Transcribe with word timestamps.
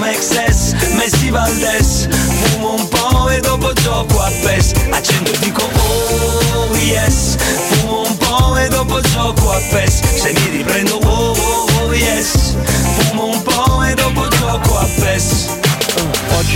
Pato 0.00 0.06
Mexes, 0.06 0.74
Messi 0.96 1.30
Valdes 1.30 2.08
Fumo 2.10 2.74
un 2.74 2.88
po' 2.88 3.28
e 3.28 3.40
dopo 3.40 3.72
gioco 3.74 4.20
a 4.20 4.30
PES. 4.42 4.72
Accendo 4.90 5.30
e 5.30 5.38
dico 5.38 5.62
oh 5.62 6.76
yes. 6.76 7.36
Fumo 7.68 8.02
un 8.06 8.16
po' 8.16 8.56
e 8.56 8.68
dopo 8.68 9.00
gioco 9.00 9.52
a 9.52 9.60
PES. 9.70 10.00
Se 10.16 10.32
mi 10.32 10.56
riprendo 10.56 10.96
oh, 10.96 11.34
oh, 11.36 11.66
oh 11.82 11.92
yes 11.92 12.56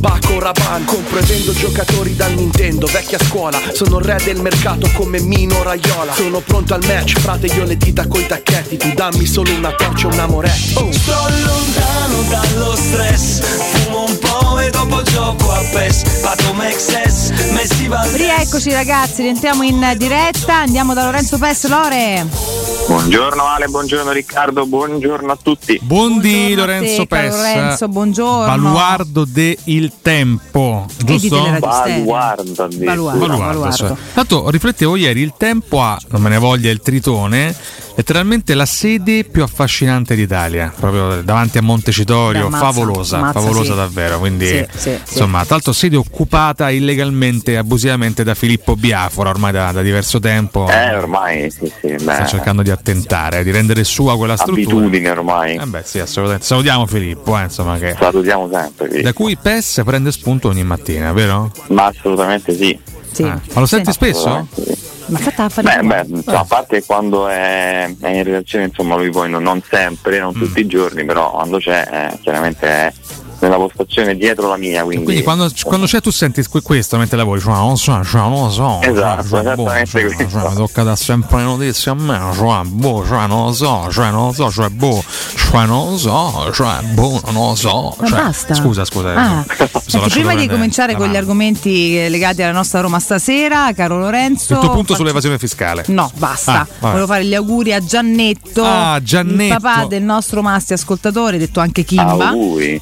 Paco 0.00 0.38
Rabanne 0.38 0.84
Compro 0.84 1.18
e 1.18 1.22
vendo 1.22 1.52
giocatori 1.52 2.14
da 2.16 2.26
Nintendo 2.28 2.86
Vecchia 2.86 3.18
scuola 3.18 3.60
Sono 3.72 3.98
re 3.98 4.20
del 4.22 4.40
mercato 4.40 4.90
come 4.94 5.20
Mino 5.20 5.62
Raiola 5.62 6.12
Sono 6.12 6.40
pronto 6.40 6.74
al 6.74 6.84
match 6.86 7.18
Frate 7.18 7.46
io 7.46 7.64
le 7.64 7.76
dita 7.76 8.06
coi 8.06 8.26
tacchetti 8.26 8.76
Tu 8.76 8.92
dammi 8.94 9.26
solo 9.26 9.52
una 9.54 9.72
torcia 9.72 10.08
e 10.08 10.12
un 10.12 10.18
amoretto 10.18 10.80
oh. 10.80 10.92
Sto 10.92 11.26
lontano 11.44 12.22
dallo 12.28 12.76
stress 12.76 13.40
Fumo 13.40 14.04
un 14.04 14.18
po' 14.18 14.58
e 14.60 14.70
dopo 14.70 15.02
gioco 15.02 15.52
a 15.52 15.62
PES 15.72 16.02
Pato 16.20 16.52
Mexes, 16.54 17.30
Messi 17.52 17.86
Valdes 17.88 18.16
Rieccoci 18.16 18.72
ragazzi, 18.72 19.22
rientriamo 19.22 19.62
in 19.62 19.94
diretta, 19.96 20.56
andiamo 20.56 20.94
da 20.94 21.04
Lorenzo 21.04 21.38
Pes, 21.38 21.68
Lore. 21.68 22.26
Buongiorno 22.86 23.44
Ale, 23.44 23.66
buongiorno 23.66 24.10
Riccardo, 24.12 24.66
buongiorno 24.66 25.30
a 25.30 25.38
tutti. 25.40 25.78
Buondì 25.82 26.54
Buongiorno 26.54 26.62
a 26.62 26.66
Lorenzo 26.66 27.02
te, 27.02 27.06
caro 27.06 27.28
Pes. 27.28 27.36
Lorenzo, 27.36 27.88
buongiorno. 27.88 28.46
Baluardo 28.46 29.24
de 29.24 29.58
Il 29.68 29.92
Tempo, 30.00 30.86
giusto? 31.04 31.42
Baluardo. 31.58 32.68
Baluardo, 32.72 33.18
Baluardo, 33.18 33.36
baluardo. 33.36 33.96
Tanto 34.14 34.48
riflettevo 34.48 34.96
ieri, 34.96 35.20
il 35.20 35.34
tempo 35.36 35.82
ha, 35.82 35.98
non 36.08 36.22
me 36.22 36.30
ne 36.30 36.38
voglia 36.38 36.70
il 36.70 36.80
tritone, 36.80 37.54
letteralmente 37.98 38.54
la 38.54 38.64
sede 38.64 39.24
più 39.24 39.42
affascinante 39.42 40.14
d'Italia, 40.14 40.72
proprio 40.78 41.20
davanti 41.22 41.58
a 41.58 41.62
Montecitorio, 41.62 42.42
Beh, 42.42 42.46
ammazza, 42.46 42.64
favolosa, 42.64 43.16
ammazza, 43.16 43.40
favolosa 43.40 43.72
sì. 43.72 43.76
davvero. 43.76 44.18
Quindi, 44.20 44.46
Sì, 44.46 44.66
sì, 44.76 44.90
insomma, 44.90 45.38
tra 45.44 45.56
l'altro 45.56 45.72
sede 45.72 45.96
occupata 45.96 46.70
illegalmente, 46.70 47.56
abusivamente 47.56 48.22
da 48.22 48.34
Filippo 48.34 48.76
Biafora 48.76 49.30
ormai 49.30 49.50
da, 49.50 49.72
da 49.72 49.82
diverso 49.82 50.20
tempo. 50.20 50.68
Eh, 50.70 50.94
ormai 50.94 51.50
sì, 51.50 51.70
sì, 51.80 51.88
beh, 51.88 51.98
Sta 51.98 52.26
cercando 52.26 52.62
di 52.62 52.70
attentare, 52.70 53.42
di 53.42 53.50
rendere 53.50 53.82
sua 53.82 54.16
quella 54.16 54.36
struttura. 54.36 54.76
abitudine 54.76 55.10
ormai. 55.10 55.56
Eh 55.56 55.66
beh, 55.66 55.82
sì, 55.84 55.98
assolutamente. 55.98 56.46
Salutiamo 56.46 56.86
Filippo, 56.86 57.36
eh, 57.36 57.42
insomma, 57.42 57.78
che 57.78 57.96
Salutiamo 57.98 58.48
sempre, 58.52 58.90
sì. 58.92 59.02
da 59.02 59.12
cui 59.12 59.36
PES 59.36 59.82
prende 59.84 60.12
spunto 60.12 60.46
ogni 60.46 60.62
mattina, 60.62 61.12
vero? 61.12 61.50
ma 61.70 61.86
assolutamente 61.86 62.54
sì. 62.54 62.78
Sì. 63.10 63.22
Ah, 63.24 63.40
ma 63.54 63.60
lo 63.60 63.66
senti 63.66 63.86
Sì. 63.90 63.92
spesso? 63.94 64.46
Sì. 64.54 64.77
Ma 65.08 65.18
fatta 65.18 65.44
a 65.44 65.48
fare 65.48 65.76
Beh, 65.80 65.86
beh, 65.86 66.16
insomma, 66.16 66.38
a 66.40 66.44
parte 66.44 66.84
quando 66.84 67.28
è, 67.28 67.92
è 68.00 68.08
in 68.08 68.22
relazione, 68.24 68.66
insomma, 68.66 68.96
lui 68.96 69.10
poi 69.10 69.28
non, 69.30 69.42
non 69.42 69.62
sempre, 69.68 70.18
non 70.18 70.32
Mm. 70.36 70.40
tutti 70.40 70.60
i 70.60 70.66
giorni, 70.66 71.04
però 71.04 71.30
quando 71.30 71.58
c'è, 71.58 71.88
eh, 72.12 72.18
chiaramente 72.20 72.66
è 72.66 72.92
nella 73.40 73.54
postazione 73.56 74.16
dietro 74.16 74.48
la 74.48 74.56
mia, 74.56 74.82
quindi, 74.82 75.04
Quindi 75.04 75.22
quando, 75.22 75.48
quando 75.62 75.86
c'è 75.86 76.00
tu 76.00 76.10
senti 76.10 76.42
que- 76.48 76.60
questo 76.60 76.98
mentre 76.98 77.16
lavori, 77.16 77.40
cioè, 77.40 77.52
non 77.54 77.76
so, 77.76 78.02
cioè, 78.02 78.20
non 78.20 78.42
lo 78.46 78.50
so, 78.50 78.80
Esatto, 78.82 79.22
cioè, 79.28 79.54
boh, 79.54 79.70
esattamente 79.70 79.86
cioè, 79.90 80.02
questo. 80.04 80.28
cioè, 80.28 80.48
mi 80.48 80.54
tocca 80.56 80.82
dare 80.82 80.96
sempre 80.96 81.36
le 81.36 81.42
notizie 81.44 81.90
a 81.92 81.94
me, 81.94 82.20
cioè, 82.34 82.62
boh, 82.64 83.06
cioè, 83.06 83.26
non 83.28 83.44
lo 83.46 83.52
so, 83.52 83.86
cioè, 83.92 84.10
non 84.10 84.26
lo 84.26 84.32
so, 84.32 84.50
cioè, 84.50 84.68
boh, 84.70 85.02
cioè, 85.50 85.66
non 85.66 85.90
lo 85.90 85.96
so, 85.98 86.50
cioè, 86.52 86.82
boh, 86.92 87.20
non 87.30 87.48
lo 87.48 87.54
so. 87.54 87.94
Ma 87.98 88.06
cioè, 88.06 88.22
basta. 88.22 88.54
Scusa, 88.54 88.84
scusa. 88.84 89.14
Ah, 89.14 89.44
eh, 89.58 89.70
senti, 89.86 90.08
prima 90.10 90.34
di 90.34 90.46
cominciare 90.46 90.94
con 90.94 91.08
gli 91.08 91.16
argomenti 91.16 92.08
legati 92.08 92.42
alla 92.42 92.52
nostra 92.52 92.80
Roma 92.80 92.98
stasera, 93.00 93.72
caro 93.74 93.98
Lorenzo. 93.98 94.52
Il 94.54 94.58
tuo 94.60 94.68
punto 94.68 94.82
faccio- 94.92 94.96
sull'evasione 94.96 95.38
fiscale. 95.38 95.84
No, 95.88 96.10
basta. 96.16 96.60
Ah. 96.60 96.66
Volevo 96.90 97.06
fare 97.06 97.24
gli 97.24 97.34
auguri 97.34 97.72
a 97.72 97.82
Giannetto, 97.82 98.62
Ah, 98.64 99.00
Giannetto. 99.02 99.54
il 99.54 99.60
papà 99.60 99.86
del 99.86 100.02
nostro 100.02 100.42
Masti 100.42 100.74
ascoltatore, 100.74 101.38
detto 101.38 101.60
anche 101.60 101.82
Kimba, 101.84 102.32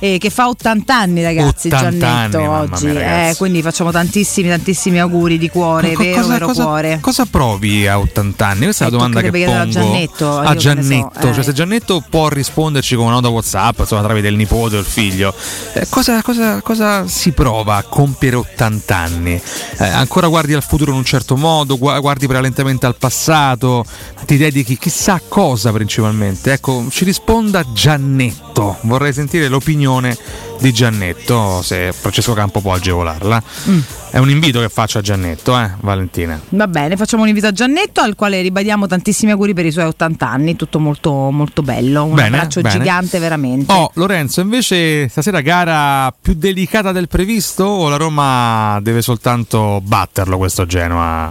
eh, 0.00 0.16
che 0.18 0.30
fa 0.30 0.48
80 0.48 0.96
anni, 0.96 1.22
ragazzi. 1.22 1.68
80 1.68 1.78
Giannetto 1.98 2.36
anni, 2.38 2.46
mamma 2.48 2.74
oggi. 2.74 2.84
mia, 2.86 2.94
ragazzi. 2.94 3.30
eh, 3.30 3.36
quindi 3.36 3.62
facciamo 3.62 3.90
tantissimi, 3.92 4.48
tantissimi 4.48 4.98
auguri 5.00 5.38
di 5.38 5.48
cuore, 5.48 5.92
Co- 5.92 6.02
vero, 6.02 6.26
vero 6.26 6.46
cosa, 6.46 6.64
cuore. 6.64 6.98
cosa 7.00 7.24
provi 7.26 7.86
a 7.86 7.98
80 7.98 8.46
anni? 8.46 8.64
Questa 8.64 8.84
è 8.84 8.88
Eh, 8.88 8.90
la 8.90 8.96
domanda 8.96 9.20
che 9.20 9.30
pongo 9.30 9.52
a 9.60 9.68
Giannetto, 9.68 10.36
a 10.38 10.40
ne 10.42 10.48
so, 10.48 10.54
Giannetto. 10.56 11.28
eh. 11.28 11.32
Cioè, 11.34 11.42
se 11.44 11.52
Giannetto 11.52 12.04
può 12.08 12.28
risponderci 12.56 12.94
con 12.96 13.04
una 13.06 13.14
nota 13.16 13.28
WhatsApp, 13.28 13.80
insomma, 13.80 14.02
tramite 14.02 14.28
il 14.28 14.36
nipote 14.36 14.76
o 14.76 14.78
il 14.78 14.84
figlio, 14.86 15.34
eh, 15.74 15.86
cosa, 15.90 16.22
cosa- 16.22 16.62
cosa 16.62 17.06
si 17.06 17.32
prova 17.32 17.76
a 17.76 17.82
compiere 17.82 18.36
80 18.36 18.96
anni? 18.96 19.40
Eh, 19.78 19.84
ancora 19.86 20.26
guardi 20.28 20.54
al 20.54 20.62
futuro 20.62 20.92
in 20.92 20.96
un 20.96 21.04
certo 21.04 21.36
modo, 21.36 21.76
gua- 21.76 22.00
guardi 22.00 22.26
prevalentemente 22.26 22.86
al 22.86 22.96
passato, 22.96 23.84
ti 24.24 24.38
dedichi 24.38 24.78
chissà 24.78 25.20
cosa 25.28 25.70
principalmente. 25.70 26.52
Ecco, 26.52 26.86
ci 26.90 27.04
risponda 27.04 27.62
Giannetto. 27.72 28.78
Vorrei 28.82 29.12
sentire 29.12 29.48
l'opinione 29.48 30.16
di 30.60 30.72
Giannetto, 30.72 31.62
se 31.62 31.92
Francesco 31.92 32.32
Campo 32.32 32.60
può 32.60 32.72
agevolarla. 32.74 33.42
Mm. 33.68 33.78
È 34.10 34.18
un 34.18 34.30
invito 34.30 34.60
che 34.60 34.68
faccio 34.68 34.98
a 34.98 35.00
Giannetto, 35.02 35.58
eh, 35.58 35.70
Valentina. 35.80 36.40
Va 36.50 36.66
bene, 36.68 36.96
facciamo 36.96 37.22
un 37.22 37.28
invito 37.28 37.46
a 37.46 37.52
Giannetto 37.52 38.00
al 38.00 38.14
quale 38.14 38.40
ribadiamo 38.40 38.86
tantissimi 38.86 39.30
auguri 39.32 39.52
per 39.52 39.66
i 39.66 39.70
suoi 39.70 39.84
80 39.84 40.28
anni, 40.28 40.56
tutto 40.56 40.78
molto, 40.78 41.30
molto 41.30 41.62
bello, 41.62 42.04
un 42.04 42.14
Bene, 42.14 42.28
abbraccio 42.28 42.60
bene. 42.62 42.78
gigante 42.78 43.18
veramente. 43.18 43.72
Oh, 43.72 43.90
Lorenzo, 43.94 44.40
invece 44.40 45.08
stasera 45.08 45.40
gara 45.40 46.14
più 46.18 46.34
delicata 46.34 46.92
del 46.92 47.08
previsto 47.08 47.64
o 47.64 47.88
la 47.88 47.96
Roma 47.96 48.78
deve 48.80 49.02
soltanto 49.02 49.80
batterlo 49.82 50.38
questo 50.38 50.64
Genoa? 50.66 51.30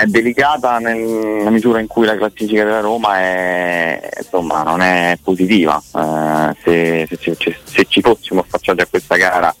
È 0.00 0.04
delicata 0.06 0.78
nel- 0.78 0.96
nella 0.98 1.50
misura 1.50 1.80
in 1.80 1.88
cui 1.88 2.06
la 2.06 2.16
classifica 2.16 2.62
della 2.62 2.78
Roma 2.78 3.18
è, 3.18 4.08
insomma, 4.18 4.62
non 4.62 4.80
è 4.80 5.18
positiva. 5.20 5.82
Eh, 5.92 6.54
se, 6.62 7.08
se 7.20 7.36
se- 7.64 7.86
ci 7.88 8.00
fossimo 8.00 8.40
affacciati 8.40 8.80
a 8.80 8.86
questa 8.86 9.16
gara 9.16 9.52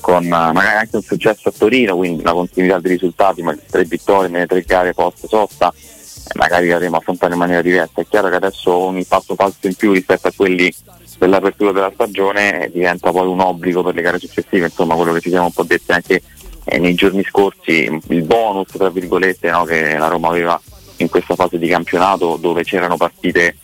con 0.00 0.24
eh, 0.24 0.28
magari 0.28 0.76
anche 0.76 0.94
un 0.96 1.02
successo 1.02 1.48
a 1.48 1.52
Torino, 1.56 1.96
quindi 1.96 2.20
una 2.22 2.32
continuità 2.32 2.78
di 2.78 2.88
risultati, 2.88 3.42
ma 3.42 3.56
tre 3.68 3.84
vittorie 3.84 4.30
nelle 4.30 4.46
tre 4.46 4.62
gare 4.62 4.94
post 4.94 5.26
sosta, 5.26 5.72
eh, 5.74 6.38
magari 6.38 6.70
avremo 6.70 6.96
affrontate 6.96 7.32
in 7.32 7.38
maniera 7.38 7.62
diversa. 7.62 8.00
È 8.00 8.06
chiaro 8.08 8.28
che 8.28 8.36
adesso 8.36 8.72
ogni 8.72 9.04
passo 9.04 9.34
falso 9.34 9.66
in 9.66 9.74
più 9.74 9.90
rispetto 9.92 10.28
a 10.28 10.32
quelli 10.34 10.72
dell'apertura 11.18 11.72
della 11.72 11.90
stagione 11.92 12.70
diventa 12.72 13.10
poi 13.10 13.26
un 13.26 13.40
obbligo 13.40 13.82
per 13.82 13.94
le 13.94 14.02
gare 14.02 14.18
successive, 14.20 14.66
insomma 14.66 14.94
quello 14.94 15.12
che 15.12 15.20
ci 15.20 15.30
siamo 15.30 15.46
un 15.46 15.52
po' 15.52 15.64
detti 15.64 15.90
anche 15.90 16.22
eh, 16.64 16.78
nei 16.78 16.94
giorni 16.94 17.22
scorsi, 17.24 18.00
il 18.08 18.22
bonus 18.22 18.70
tra 18.72 18.90
virgolette 18.90 19.50
no, 19.50 19.64
che 19.64 19.96
la 19.96 20.08
Roma 20.08 20.28
aveva 20.28 20.60
in 20.96 21.08
questa 21.08 21.34
fase 21.34 21.58
di 21.58 21.68
campionato 21.68 22.36
dove 22.36 22.62
c'erano 22.62 22.96
partite 22.96 23.56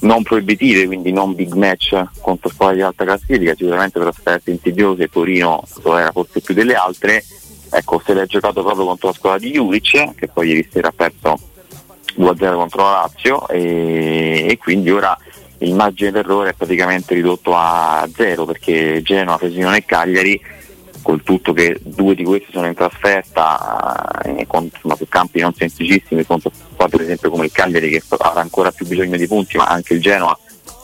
non 0.00 0.22
proibitive, 0.22 0.86
quindi 0.86 1.12
non 1.12 1.34
big 1.34 1.52
match 1.54 2.00
contro 2.20 2.48
squadre 2.50 2.76
di 2.76 2.82
alta 2.82 3.04
classifica, 3.04 3.54
sicuramente 3.54 3.98
trasferte 3.98 4.50
insidiose, 4.50 5.08
Torino 5.08 5.62
lo 5.82 5.96
era 5.96 6.12
forse 6.12 6.40
più 6.40 6.54
delle 6.54 6.74
altre, 6.74 7.24
ecco 7.70 8.00
se 8.04 8.14
l'è 8.14 8.26
giocato 8.26 8.62
proprio 8.62 8.86
contro 8.86 9.08
la 9.08 9.14
squadra 9.14 9.38
di 9.38 9.50
Juric, 9.50 10.14
che 10.14 10.28
poi 10.28 10.48
ieri 10.48 10.68
sera 10.70 10.88
ha 10.88 10.92
perso 10.94 11.38
2-0 12.16 12.54
contro 12.54 12.82
la 12.82 12.90
Lazio 12.90 13.48
e, 13.48 14.46
e 14.48 14.58
quindi 14.58 14.90
ora 14.90 15.16
il 15.58 15.74
margine 15.74 16.12
d'errore 16.12 16.50
è 16.50 16.54
praticamente 16.54 17.14
ridotto 17.14 17.54
a 17.54 18.08
zero 18.14 18.44
perché 18.44 19.02
Genoa, 19.02 19.38
Fresino 19.38 19.74
e 19.74 19.84
Cagliari 19.84 20.40
col 21.02 21.22
tutto 21.22 21.52
che 21.52 21.78
due 21.82 22.14
di 22.14 22.24
questi 22.24 22.52
sono 22.52 22.66
in 22.66 22.74
trasferta 22.74 24.20
eh, 24.24 24.46
con, 24.46 24.64
insomma, 24.64 24.96
su 24.96 25.06
campi 25.08 25.40
non 25.40 25.54
semplicissimi 25.54 26.24
contro 26.24 26.50
per 26.76 27.00
esempio 27.00 27.30
come 27.30 27.46
il 27.46 27.52
Cagliari 27.52 27.90
che 27.90 28.02
avrà 28.18 28.40
ancora 28.40 28.70
più 28.70 28.86
bisogno 28.86 29.16
di 29.16 29.26
punti 29.26 29.56
ma 29.56 29.66
anche 29.66 29.94
il 29.94 30.00
Genoa 30.00 30.36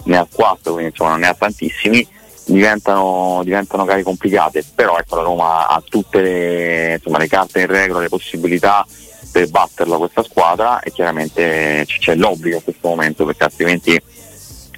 ne 0.04 0.16
ha 0.16 0.26
quattro 0.30 0.72
quindi 0.72 0.90
insomma 0.90 1.10
non 1.10 1.20
ne 1.20 1.28
ha 1.28 1.34
tantissimi 1.34 2.06
diventano, 2.44 3.40
diventano 3.42 3.84
gare 3.84 4.02
complicate. 4.02 4.64
Però 4.74 4.98
ecco 4.98 5.16
la 5.16 5.22
Roma 5.22 5.68
ha 5.68 5.82
tutte 5.86 6.20
le, 6.20 6.94
insomma, 6.94 7.18
le 7.18 7.28
carte 7.28 7.60
in 7.60 7.66
regola 7.66 8.00
le 8.00 8.08
possibilità 8.08 8.86
per 9.32 9.48
batterla 9.48 9.96
questa 9.96 10.22
squadra 10.22 10.80
e 10.80 10.92
chiaramente 10.92 11.84
c'è 11.86 12.14
l'obbligo 12.14 12.58
a 12.58 12.62
questo 12.62 12.86
momento 12.86 13.24
perché 13.24 13.42
altrimenti 13.42 14.00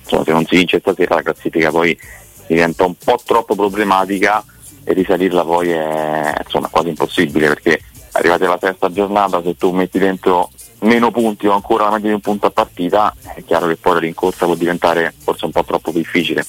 insomma, 0.01 0.25
se 0.25 0.33
non 0.33 0.47
si 0.47 0.57
vince 0.57 0.79
stasera 0.79 1.17
la 1.17 1.23
classifica 1.23 1.71
poi 1.71 1.99
diventa 2.47 2.87
un 2.87 2.95
po' 2.95 3.21
troppo 3.23 3.55
problematica 3.55 4.43
e 4.89 4.93
risalirla 4.93 5.43
poi 5.43 5.71
è 5.71 6.33
insomma, 6.45 6.69
quasi 6.69 6.91
impossibile 6.91 7.49
perché 7.49 7.81
arrivati 8.13 8.45
alla 8.45 8.57
terza 8.57 8.91
giornata 8.91 9.43
se 9.43 9.57
tu 9.57 9.73
metti 9.73 9.99
dentro 9.99 10.51
meno 10.81 11.11
punti 11.11 11.49
o 11.49 11.53
ancora 11.53 11.89
la 11.91 11.99
di 11.99 12.13
un 12.13 12.21
punto 12.21 12.47
a 12.47 12.51
partita 12.51 13.13
è 13.35 13.43
chiaro 13.45 13.67
che 13.67 13.77
poi 13.77 13.95
la 13.95 13.99
rincorsa 14.01 14.47
può 14.47 14.55
diventare 14.55 15.13
forse 15.19 15.47
un 15.47 15.51
po' 15.51 15.65
troppo 15.65 15.91
difficile. 15.91 16.47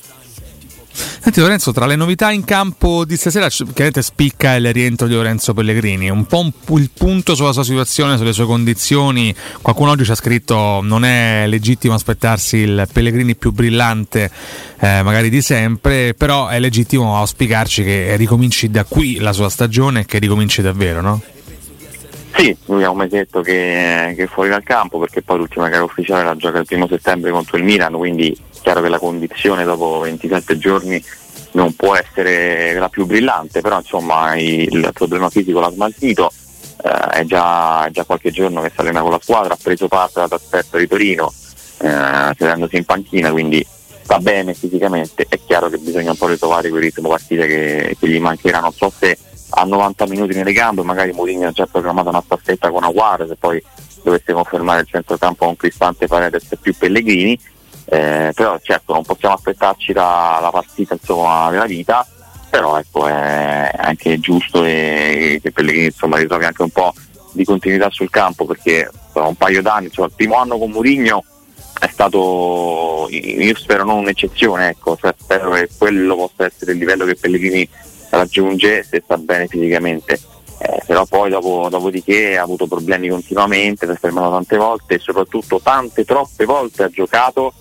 Senti 0.98 1.40
Lorenzo, 1.40 1.72
tra 1.72 1.86
le 1.86 1.96
novità 1.96 2.32
in 2.32 2.44
campo 2.44 3.06
di 3.06 3.18
stasera 3.18 3.50
chiaramente 3.50 4.02
spicca 4.02 4.56
il 4.56 4.74
rientro 4.74 5.08
di 5.08 5.14
Lorenzo 5.14 5.54
Pellegrini, 5.54 6.10
un 6.10 6.26
po' 6.26 6.40
un, 6.40 6.52
il 6.80 6.90
punto 6.92 7.36
sulla 7.36 7.52
sua 7.52 7.64
situazione, 7.64 8.18
sulle 8.18 8.34
sue 8.34 8.46
condizioni, 8.46 9.34
qualcuno 9.62 9.92
oggi 9.92 10.06
ci 10.06 10.12
ha 10.12 10.16
scritto 10.16 10.80
non 10.82 11.06
è 11.06 11.46
legittimo 11.48 11.94
aspettarsi 11.94 12.58
il 12.58 12.88
Pellegrini 12.92 13.36
più 13.36 13.52
brillante 13.52 14.32
eh, 14.80 15.04
magari 15.04 15.30
di 15.30 15.42
sempre, 15.42 16.16
però 16.16 16.48
è 16.48 16.60
legittimo 16.60 17.16
auspicarci 17.18 17.84
che 17.84 18.16
ricominci 18.16 18.72
da 18.72 18.84
qui 18.84 19.20
la 19.20 19.34
sua 19.34 19.50
stagione 19.50 20.02
e 20.02 20.06
che 20.06 20.18
ricominci 20.18 20.62
davvero, 20.62 21.02
no? 21.02 21.22
Sì, 22.38 22.56
lui 22.66 22.84
ha 22.84 22.92
un 22.92 22.98
mesetto 22.98 23.42
che, 23.42 24.14
che, 24.16 24.24
è 24.24 24.28
fuori 24.28 24.50
dal 24.50 24.62
campo 24.62 25.00
perché 25.00 25.24
poi 25.24 25.38
l'ultima 25.38 25.70
gara 25.70 25.84
ufficiale 25.84 26.24
la 26.24 26.36
gioca 26.36 26.60
il 26.60 26.66
primo 26.68 26.88
settembre 26.88 27.32
contro 27.32 27.58
il 27.58 27.64
Milan, 27.64 27.94
quindi 27.94 28.38
chiaro 28.68 28.82
che 28.82 28.90
la 28.90 29.00
condizione 29.00 29.64
dopo 29.64 30.00
27 30.00 30.58
giorni 30.58 31.02
non 31.52 31.74
può 31.74 31.96
essere 31.96 32.74
la 32.74 32.90
più 32.90 33.06
brillante, 33.06 33.62
però 33.62 33.78
insomma 33.78 34.36
il 34.36 34.90
problema 34.94 35.30
fisico 35.30 35.62
l'ha 35.62 35.72
smaltito, 35.72 36.30
eh, 36.84 37.20
è, 37.20 37.24
già, 37.24 37.86
è, 37.86 37.92
già, 37.92 38.04
qualche 38.04 38.30
giorno 38.30 38.62
che 38.62 38.70
sta 38.70 38.82
allenando 38.82 39.08
con 39.08 39.18
la 39.18 39.24
squadra, 39.24 39.54
ha 39.54 39.58
preso 39.62 39.88
parte 39.88 40.20
alla 40.20 40.28
trasferta 40.28 40.78
di 40.78 40.86
Torino, 40.86 41.32
eh, 41.78 42.34
sedendosi 42.38 42.76
in 42.76 42.84
panchina, 42.84 43.32
quindi 43.32 43.66
sta 44.02 44.20
bene 44.20 44.54
fisicamente, 44.54 45.26
è 45.30 45.40
chiaro 45.46 45.70
che 45.70 45.78
bisogna 45.78 46.12
un 46.12 46.18
po' 46.18 46.28
ritrovare 46.28 46.70
quel 46.70 46.82
ritmo 46.82 47.08
partite 47.08 47.48
che, 47.48 47.96
che 47.98 48.10
gli 48.10 48.20
mancherà, 48.20 48.60
non 48.60 48.74
so 48.74 48.92
se 48.94 49.18
a 49.52 49.64
90 49.64 50.08
minuti 50.08 50.36
nelle 50.36 50.52
gambe, 50.52 50.82
magari 50.82 51.14
Mourinho 51.14 51.48
ha 51.48 51.52
già 51.52 51.66
programmato 51.68 52.10
una 52.10 52.22
staffetta 52.24 52.70
con 52.70 52.84
Aguare, 52.84 53.28
se 53.28 53.38
poi 53.38 53.64
dovesse 54.04 54.34
confermare 54.34 54.82
il 54.82 54.88
centrocampo 54.88 55.46
con 55.46 55.56
Cristante 55.56 56.08
Paredes 56.08 56.48
e 56.50 56.58
più 56.58 56.76
Pellegrini, 56.76 57.40
eh, 57.90 58.32
però 58.36 58.60
certo 58.62 58.94
non 58.94 59.04
possiamo 59.04 59.36
aspettarci 59.36 59.94
la, 59.94 60.40
la 60.42 60.50
partita 60.52 60.94
insomma, 60.94 61.50
della 61.50 61.66
vita, 61.66 62.06
però 62.50 62.78
ecco, 62.78 63.08
è 63.08 63.72
anche 63.78 64.20
giusto 64.20 64.64
e, 64.64 65.40
che 65.42 65.52
Pellegrini 65.52 65.86
insomma, 65.86 66.18
ritrovi 66.18 66.46
anche 66.46 66.64
un 66.64 66.70
po' 66.70 66.94
di 67.32 67.46
continuità 67.46 67.90
sul 67.90 68.10
campo 68.10 68.46
perché 68.46 68.90
sono 69.14 69.30
un 69.30 69.36
paio 69.36 69.62
d'anni, 69.62 69.86
insomma, 69.86 70.08
il 70.08 70.14
primo 70.16 70.36
anno 70.36 70.58
con 70.58 70.72
Mourinho 70.72 71.24
è 71.80 71.88
stato, 71.90 73.08
io 73.10 73.56
spero 73.56 73.86
non 73.86 74.00
un'eccezione, 74.00 74.70
ecco, 74.70 74.98
cioè, 74.98 75.14
spero 75.18 75.52
che 75.52 75.70
quello 75.78 76.16
possa 76.16 76.46
essere 76.46 76.72
il 76.74 76.80
livello 76.80 77.06
che 77.06 77.16
Pellegrini 77.16 77.70
raggiunge 78.10 78.84
se 78.84 79.02
sta 79.04 79.18
bene 79.18 79.48
fisicamente. 79.48 80.20
Eh, 80.60 80.82
però 80.88 81.06
poi 81.06 81.30
dopo, 81.30 81.68
dopodiché 81.70 82.36
ha 82.36 82.42
avuto 82.42 82.66
problemi 82.66 83.10
continuamente, 83.10 83.86
si 83.86 83.92
è 83.92 83.96
fermato 83.96 84.32
tante 84.32 84.58
volte 84.58 84.96
e 84.96 85.00
soprattutto 85.00 85.62
tante 85.62 86.04
troppe 86.04 86.46
volte 86.46 86.82
ha 86.82 86.90
giocato 86.90 87.54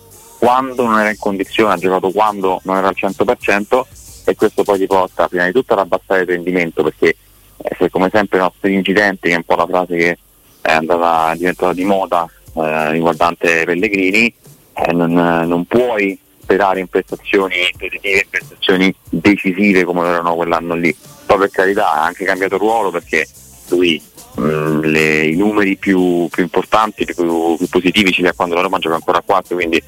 quando 0.46 0.84
non 0.84 1.00
era 1.00 1.10
in 1.10 1.18
condizione, 1.18 1.72
ha 1.72 1.76
giocato 1.76 2.12
quando 2.12 2.60
non 2.62 2.76
era 2.76 2.86
al 2.86 2.94
100% 2.96 3.82
e 4.26 4.36
questo 4.36 4.62
poi 4.62 4.78
ti 4.78 4.86
porta 4.86 5.26
prima 5.26 5.44
di 5.44 5.50
tutto 5.50 5.72
ad 5.72 5.80
abbassare 5.80 6.20
il 6.20 6.28
rendimento 6.28 6.84
perché 6.84 7.16
eh, 7.56 7.76
se 7.76 7.90
come 7.90 8.08
sempre 8.12 8.38
i 8.38 8.42
nostri 8.42 8.74
incidenti, 8.74 9.26
che 9.26 9.34
è 9.34 9.38
un 9.38 9.42
po' 9.42 9.56
la 9.56 9.66
frase 9.66 9.96
che 9.96 10.18
è 10.60 10.72
andata 10.72 11.32
è 11.32 11.36
diventata 11.36 11.72
di 11.72 11.82
moda 11.82 12.30
eh, 12.54 12.92
riguardante 12.92 13.64
Pellegrini, 13.64 14.32
eh, 14.72 14.92
non, 14.92 15.14
non 15.14 15.64
puoi 15.64 16.16
sperare 16.40 16.78
in 16.78 16.86
prestazioni 16.86 17.56
positive, 17.76 18.18
in 18.18 18.28
prestazioni 18.30 18.94
decisive 19.10 19.82
come 19.82 20.06
erano 20.06 20.36
quell'anno 20.36 20.74
lì. 20.76 20.96
Poi 21.26 21.38
per 21.38 21.50
carità 21.50 21.90
ha 21.90 22.04
anche 22.04 22.24
cambiato 22.24 22.56
ruolo 22.56 22.92
perché 22.92 23.26
lui 23.70 24.00
mh, 24.36 24.42
mm, 24.42 24.80
le, 24.82 25.26
i 25.26 25.34
numeri 25.34 25.76
più, 25.76 26.28
più 26.30 26.44
importanti, 26.44 27.04
più, 27.04 27.56
più, 27.56 27.68
positivi 27.68 28.12
ce 28.12 28.22
li 28.22 28.28
ha 28.28 28.32
quando 28.32 28.54
la 28.54 28.60
Roma 28.60 28.78
gioca 28.78 28.94
ancora 28.94 29.18
a 29.18 29.22
4, 29.26 29.56
quindi 29.56 29.82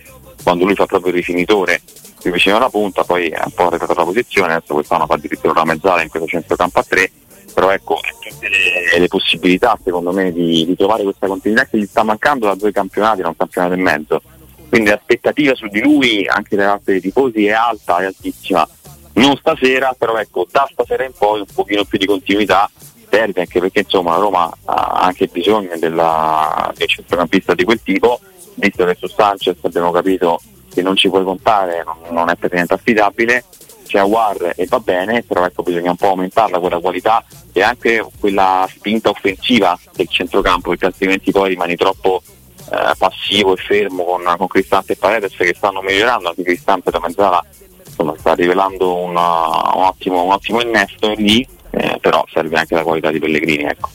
quando 0.49 0.65
lui 0.65 0.75
fa 0.75 0.87
proprio 0.87 1.13
il 1.13 1.19
rifinitore 1.19 1.83
più 2.23 2.33
vicino 2.33 2.57
alla 2.57 2.71
punta, 2.71 3.05
poi 3.05 3.31
ha 3.35 3.43
un 3.45 3.53
po' 3.53 3.67
arretrato 3.67 3.93
la 3.93 4.05
posizione, 4.05 4.55
adesso 4.55 4.73
quest'anno 4.73 5.05
fa 5.05 5.15
addirittura 5.15 5.51
una 5.51 5.73
mezzala 5.75 6.03
in 6.03 6.09
questo 6.09 6.27
centrocampo 6.27 6.79
a 6.79 6.85
3, 6.85 7.11
però 7.53 7.71
ecco 7.71 8.01
tutte 8.19 8.49
le, 8.49 8.99
le 8.99 9.09
possibilità 9.09 9.79
secondo 9.85 10.11
me 10.11 10.33
di, 10.33 10.65
di, 10.65 10.75
trovare 10.75 11.03
questa 11.03 11.27
continuità 11.27 11.67
che 11.67 11.77
gli 11.77 11.85
sta 11.85 12.03
mancando 12.03 12.47
da 12.47 12.55
due 12.55 12.73
campionati, 12.73 13.21
da 13.21 13.29
un 13.29 13.37
campionato 13.37 13.75
e 13.75 13.77
mezzo 13.77 14.23
quindi 14.71 14.89
l'aspettativa 14.89 15.55
su 15.55 15.67
di 15.67 15.83
lui 15.83 16.27
anche 16.27 16.57
da 16.57 16.69
parte 16.69 16.93
dei 16.93 17.01
tifosi 17.03 17.47
è 17.47 17.53
alta, 17.53 17.99
è 17.99 18.05
altissima. 18.05 18.69
Non 19.15 19.37
stasera, 19.37 19.95
però 19.99 20.17
ecco, 20.19 20.47
da 20.51 20.69
stasera 20.71 21.05
in 21.05 21.13
poi 21.17 21.41
un 21.41 21.47
pochino 21.53 21.85
più 21.85 21.99
di 21.99 22.05
continuità 22.05 22.71
serve 23.11 23.41
anche 23.41 23.61
perché 23.61 23.81
insomma 23.81 24.13
la 24.13 24.19
Roma 24.19 24.53
ha 24.67 25.01
anche 25.01 25.27
bisogno 25.27 25.77
della, 25.79 26.71
del 26.77 26.87
centrocampista 26.87 27.55
di 27.55 27.65
quel 27.65 27.81
tipo, 27.83 28.21
visto 28.59 28.85
che 28.85 28.97
su 28.99 29.07
Sanchez 29.07 29.57
abbiamo 29.63 29.91
capito 29.91 30.41
che 30.73 30.83
non 30.83 30.97
ci 30.97 31.09
puoi 31.09 31.25
contare, 31.25 31.85
non, 32.11 32.29
è 32.29 32.37
per 32.37 32.53
niente 32.53 32.75
affidabile, 32.75 33.45
c'è 33.87 33.99
Awar 33.99 34.53
e 34.55 34.67
va 34.67 34.79
bene, 34.81 35.23
però 35.23 35.45
ecco 35.45 35.63
bisogna 35.63 35.91
un 35.91 35.97
po' 35.97 36.09
aumentarla 36.09 36.59
quella 36.59 36.79
qualità 36.79 37.25
e 37.53 37.63
anche 37.63 38.05
quella 38.21 38.69
spinta 38.71 39.09
offensiva 39.09 39.79
del 39.95 40.09
centrocampo, 40.09 40.71
perché 40.71 40.87
altrimenti 40.87 41.33
poi 41.33 41.51
rimani 41.51 41.75
troppo 41.75 42.23
eh, 42.71 42.93
passivo 42.99 43.55
e 43.55 43.57
fermo 43.57 44.05
con, 44.05 44.35
con 44.37 44.47
Cristante 44.47 44.93
e 44.93 44.97
Paredes 44.97 45.35
che 45.35 45.55
stanno 45.57 45.81
migliorando, 45.81 46.29
anche 46.29 46.43
Cristante 46.43 46.91
da 46.91 47.01
mezzala 47.01 47.45
insomma, 47.85 48.15
sta 48.19 48.35
rivelando 48.35 48.95
una, 48.97 49.47
un, 49.75 49.83
ottimo, 49.85 50.23
un, 50.23 50.33
ottimo, 50.33 50.61
innesto 50.61 51.13
lì, 51.17 51.47
eh, 51.71 51.99
però 52.01 52.25
serve 52.31 52.59
anche 52.59 52.75
la 52.75 52.83
qualità 52.83 53.11
di 53.11 53.19
Pellegrini. 53.19 53.65
Ecco. 53.65 53.89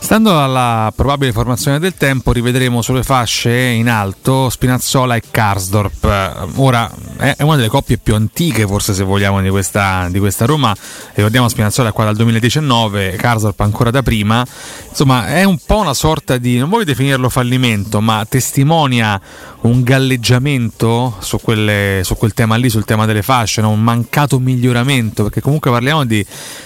Stando 0.00 0.42
alla 0.42 0.90
probabile 0.96 1.32
formazione 1.32 1.78
del 1.78 1.94
tempo, 1.94 2.32
rivedremo 2.32 2.80
sulle 2.80 3.02
fasce 3.02 3.52
in 3.52 3.90
alto 3.90 4.48
Spinazzola 4.48 5.16
e 5.16 5.22
Karsdorp. 5.30 6.54
Ora 6.56 6.90
è 7.16 7.42
una 7.42 7.56
delle 7.56 7.68
coppie 7.68 7.98
più 7.98 8.14
antiche, 8.14 8.66
forse 8.66 8.94
se 8.94 9.02
vogliamo, 9.02 9.42
di 9.42 9.50
questa, 9.50 10.08
di 10.10 10.18
questa 10.18 10.46
Roma. 10.46 10.74
Ricordiamo 11.12 11.48
Spinazzola 11.48 11.92
qua 11.92 12.04
dal 12.04 12.16
2019, 12.16 13.16
Karsdorp 13.16 13.60
ancora 13.60 13.90
da 13.90 14.02
prima. 14.02 14.46
Insomma, 14.88 15.26
è 15.26 15.44
un 15.44 15.58
po' 15.64 15.80
una 15.80 15.94
sorta 15.94 16.38
di, 16.38 16.56
non 16.56 16.70
voglio 16.70 16.84
definirlo 16.84 17.28
fallimento, 17.28 18.00
ma 18.00 18.24
testimonia 18.26 19.20
un 19.60 19.82
galleggiamento 19.82 21.16
su, 21.18 21.38
quelle, 21.40 22.02
su 22.04 22.16
quel 22.16 22.32
tema 22.32 22.56
lì, 22.56 22.70
sul 22.70 22.84
tema 22.84 23.04
delle 23.04 23.22
fasce, 23.22 23.60
no? 23.60 23.70
un 23.70 23.82
mancato 23.82 24.38
miglioramento, 24.38 25.24
perché 25.24 25.40
comunque 25.40 25.70
parliamo 25.70 26.04
di 26.04 26.24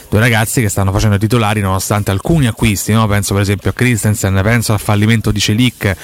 due 0.08 0.20
ragazzi 0.20 0.60
che 0.60 0.68
stanno 0.68 0.92
facendo 0.92 1.16
titolari 1.16 1.60
nonostante 1.60 2.10
alcuni 2.10 2.46
acquisti, 2.46 2.92
no? 2.92 3.06
Penso 3.22 3.34
per 3.34 3.42
esempio 3.42 3.70
a 3.70 3.72
Christensen, 3.72 4.40
penso 4.42 4.72
al 4.72 4.80
fallimento 4.80 5.30
di 5.30 5.38
Celic, 5.38 5.96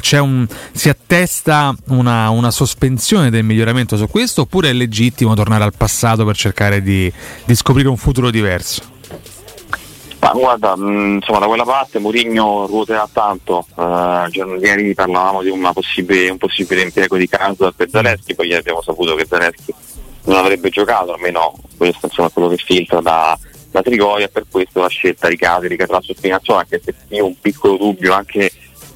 cioè 0.00 0.20
un, 0.20 0.46
si 0.72 0.90
attesta 0.90 1.74
una, 1.88 2.28
una, 2.28 2.50
sospensione 2.50 3.30
del 3.30 3.44
miglioramento 3.44 3.96
su 3.96 4.06
questo 4.08 4.42
oppure 4.42 4.68
è 4.68 4.72
legittimo 4.74 5.34
tornare 5.34 5.64
al 5.64 5.72
passato 5.74 6.26
per 6.26 6.36
cercare 6.36 6.82
di, 6.82 7.10
di 7.44 7.54
scoprire 7.54 7.88
un 7.88 7.96
futuro 7.96 8.30
diverso? 8.30 8.94
Ma 10.20 10.32
guarda, 10.32 10.76
mh, 10.76 11.14
insomma 11.14 11.38
da 11.38 11.46
quella 11.46 11.64
parte 11.64 11.98
Mourinho 11.98 12.66
ruoterà 12.66 13.08
tanto, 13.10 13.66
uh, 13.74 14.28
ieri 14.60 14.92
parlavamo 14.92 15.42
di 15.42 15.50
possibile, 15.72 16.28
un 16.28 16.38
possibile 16.38 16.82
impiego 16.82 17.16
di 17.16 17.28
Kansas 17.28 17.72
per 17.74 17.88
Zaleschi, 17.88 18.34
poi 18.34 18.48
ieri 18.48 18.58
abbiamo 18.58 18.82
saputo 18.82 19.14
che 19.14 19.26
Zaleschi 19.26 19.72
non 20.24 20.36
avrebbe 20.36 20.68
giocato, 20.68 21.14
almeno 21.14 21.54
questo 21.76 22.06
insomma, 22.06 22.28
quello 22.28 22.48
che 22.48 22.56
filtra 22.56 23.00
da, 23.00 23.38
da 23.76 23.82
Trigoria, 23.82 24.28
per 24.28 24.46
questo 24.50 24.80
la 24.80 24.88
scelta 24.88 25.28
di 25.28 25.36
che 25.36 25.46
su 26.00 26.14
Spinazzola, 26.14 26.60
anche 26.60 26.80
se 26.82 26.94
io 27.08 27.24
ho 27.24 27.26
un 27.26 27.38
piccolo 27.38 27.76
dubbio 27.76 28.14
anche 28.14 28.50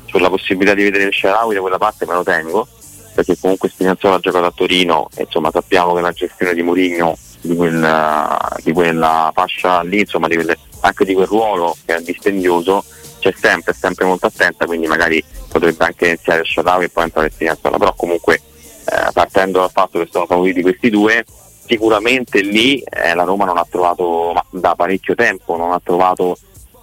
sulla 0.06 0.30
possibilità 0.30 0.75
di 0.75 0.84
vedere 0.84 1.04
il 1.04 1.12
Sharawi 1.12 1.54
da 1.54 1.60
quella 1.60 1.78
parte 1.78 2.06
me 2.06 2.14
lo 2.14 2.22
tengo, 2.22 2.66
perché 3.14 3.37
comunque 3.38 3.68
Spinazzola 3.68 4.14
ha 4.16 4.20
giocato 4.20 4.46
a 4.46 4.52
Torino 4.54 5.08
e 5.14 5.22
insomma 5.25 5.50
sappiamo 5.50 5.92
che 5.94 6.00
la 6.00 6.12
gestione 6.12 6.54
di 6.54 6.62
Mourinho 6.62 7.16
di, 7.42 7.54
quel, 7.54 8.37
di 8.62 8.72
quella 8.72 9.30
fascia 9.34 9.82
lì, 9.82 10.00
insomma 10.00 10.28
di 10.28 10.37
quelle 10.37 10.58
anche 10.82 11.04
di 11.04 11.12
quel 11.12 11.26
ruolo 11.26 11.76
che 11.84 11.96
è 11.96 12.00
dispendioso 12.00 12.82
c'è 13.18 13.34
sempre, 13.38 13.75
sempre 13.75 14.06
molto 14.06 14.26
attenta, 14.26 14.64
quindi 14.64 14.87
magari 14.87 15.22
potrebbe 15.50 15.84
anche 15.84 16.06
iniziare 16.06 16.40
a 16.40 16.44
Sharawi 16.44 16.84
e 16.84 16.88
poi 16.88 17.04
entrare 17.04 17.30
Spinazzola, 17.30 17.76
però 17.76 17.92
comunque 17.94 18.37
eh, 18.37 19.10
partendo 19.12 19.60
dal 19.60 19.70
fatto 19.70 19.99
che 19.99 20.08
sono 20.10 20.25
favoriti 20.25 20.62
questi 20.62 20.88
due, 20.88 21.22
sicuramente 21.70 22.40
lì 22.40 22.80
eh, 22.80 23.14
la 23.14 23.22
Roma 23.22 23.44
non 23.44 23.56
ha 23.56 23.66
trovato, 23.70 24.34
da 24.50 24.74
parecchio 24.74 25.14
tempo, 25.14 25.56
non 25.56 25.70
ha 25.70 25.80
trovato 25.80 26.36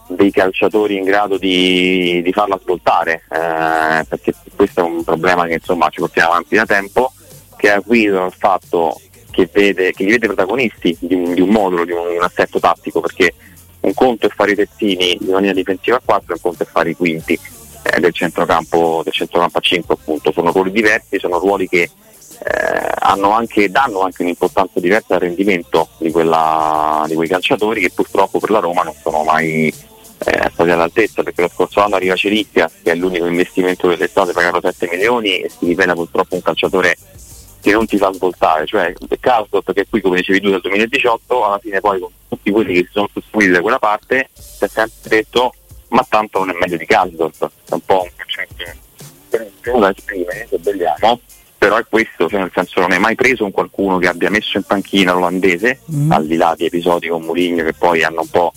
dei 0.08 0.32
calciatori 0.32 0.96
in 0.96 1.04
grado 1.04 1.38
di, 1.38 2.22
di 2.24 2.32
farla 2.32 2.58
svoltare, 2.58 3.24
eh, 3.30 4.06
perché 4.08 4.34
questo 4.56 4.80
è 4.80 4.84
un 4.84 5.04
problema 5.04 5.46
che 5.46 5.56
insomma 5.56 5.90
ci 5.90 6.00
portiamo 6.00 6.32
avanti 6.32 6.56
da 6.56 6.66
tempo, 6.66 7.12
che 7.58 7.68
è 7.68 7.72
acuito 7.72 8.14
dal 8.14 8.34
fatto 8.34 8.98
che, 9.30 9.50
vede, 9.52 9.92
che 9.92 10.06
li 10.06 10.12
vede 10.12 10.28
protagonisti 10.28 10.96
di 11.02 11.14
un, 11.14 11.34
di 11.34 11.42
un 11.42 11.50
modulo, 11.50 11.84
di 11.84 11.92
un, 11.92 12.00
un, 12.16 12.24
assetto 12.24 12.58
tattico, 12.58 13.02
perché 13.02 13.34
un 13.82 13.94
conto 13.94 14.28
è 14.28 14.30
fare 14.30 14.52
i 14.52 14.56
terzini 14.56 15.18
in 15.20 15.36
linea 15.36 15.52
difensiva 15.52 15.98
a 15.98 16.02
4 16.04 16.34
un 16.34 16.40
conto 16.42 16.64
è 16.64 16.66
fare 16.66 16.92
i 16.92 16.96
quinti 16.96 17.38
eh, 17.84 18.00
del, 18.00 18.14
centrocampo, 18.14 19.02
del 19.04 19.12
centrocampo 19.12 19.58
a 19.58 19.62
5 19.62 19.96
appunto, 19.96 20.32
sono 20.32 20.52
ruoli 20.52 20.72
diversi, 20.72 21.20
sono 21.20 21.40
ruoli 21.40 21.68
che 21.68 21.90
eh, 22.44 22.92
anche, 23.00 23.70
danno 23.70 24.02
anche 24.02 24.22
un'importanza 24.22 24.80
diversa 24.80 25.16
al 25.16 25.22
rendimento 25.22 25.90
di, 25.98 26.12
quella, 26.12 27.04
di 27.08 27.16
quei 27.16 27.28
calciatori 27.28 27.82
che 27.82 27.92
purtroppo 27.94 28.40
per 28.40 28.50
la 28.50 28.60
Roma 28.60 28.84
non 28.84 28.94
sono 29.02 29.24
mai 29.24 29.68
eh, 29.68 30.50
stati 30.52 30.70
all'altezza 30.70 31.24
perché 31.24 31.42
lo 31.42 31.50
scorso 31.50 31.82
anno 31.82 31.96
arriva 31.96 32.16
Cerizia 32.16 32.70
che 32.84 32.92
è 32.92 32.96
l'unico 32.96 33.26
investimento 33.26 33.88
dell'estate 33.88 34.34
pagato 34.34 34.60
7 34.62 34.88
milioni 34.92 35.40
e 35.40 35.50
si 35.50 35.66
rivela 35.66 35.94
purtroppo 35.94 36.36
un 36.36 36.42
calciatore 36.42 36.98
che 37.62 37.72
non 37.72 37.86
ti 37.86 37.98
fa 37.98 38.14
svoltare, 38.14 38.66
cioè 38.66 38.94
Casdorp 39.20 39.66
perché 39.66 39.88
qui 39.90 40.02
come 40.02 40.18
dicevi 40.18 40.40
tu 40.40 40.50
dal 40.50 40.62
2018 40.62 41.46
alla 41.46 41.60
fine 41.60 41.80
poi 41.80 42.00
con 42.00 42.12
tutti 42.28 42.52
quelli 42.52 42.74
che 42.74 42.86
si 42.86 42.92
sono 42.92 43.10
costruiti 43.12 43.52
da 43.52 43.62
quella 43.62 43.80
parte 43.80 44.30
si 44.34 44.64
è 44.64 44.68
sempre 44.68 45.10
detto 45.10 45.54
ma 45.90 46.06
tanto 46.08 46.40
non 46.40 46.50
è 46.50 46.58
meglio 46.60 46.78
di 46.78 46.86
Casdorp, 46.86 47.50
è 47.70 47.74
un 47.74 47.82
po' 47.86 48.04
un 48.04 48.10
concetto 48.16 49.80
da 49.80 49.92
esprimere 49.96 50.48
se 50.50 50.58
vogliamo 50.60 51.20
però 51.58 51.78
è 51.78 51.86
questo, 51.90 52.30
cioè 52.30 52.40
nel 52.40 52.52
senso 52.54 52.80
non 52.80 52.94
è 52.94 52.98
mai 52.98 53.16
preso 53.16 53.44
un 53.44 53.52
qualcuno 53.52 53.98
che 53.98 54.08
abbia 54.08 54.30
messo 54.30 54.58
in 54.58 54.64
panchina 54.64 55.14
l'olandese, 55.14 55.82
mm. 55.92 56.12
al 56.12 56.26
di 56.28 56.36
là 56.36 56.54
di 56.56 56.66
episodi 56.66 57.08
con 57.08 57.24
Mourinho 57.24 57.64
che 57.64 57.74
poi 57.74 58.04
hanno 58.04 58.22
un 58.22 58.30
po' 58.30 58.54